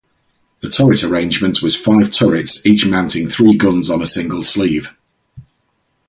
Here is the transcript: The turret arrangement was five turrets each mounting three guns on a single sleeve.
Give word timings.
The 0.61 0.67
turret 0.69 1.03
arrangement 1.03 1.61
was 1.61 1.75
five 1.75 2.09
turrets 2.09 2.65
each 2.65 2.87
mounting 2.87 3.27
three 3.27 3.55
guns 3.55 3.87
on 3.91 4.01
a 4.01 4.07
single 4.07 4.41
sleeve. 4.41 4.97